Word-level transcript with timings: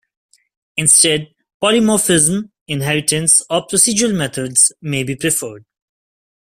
Instead 0.77 1.31
polymorphism, 1.61 2.49
inheritance, 2.67 3.39
or 3.51 3.67
procedural 3.67 4.15
methods 4.17 4.71
may 4.81 5.03
be 5.03 5.15
preferred. 5.15 5.63